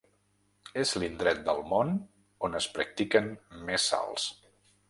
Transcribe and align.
És 0.83 0.93
l’indret 1.03 1.43
del 1.51 1.61
món 1.73 1.93
on 2.49 2.61
es 2.63 2.71
practiquen 2.79 3.33
més 3.69 3.89
salts. 3.95 4.31